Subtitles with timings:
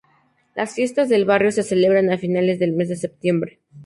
[0.55, 3.59] Las fiestas del barrio se celebran a finales del mes de septiembre.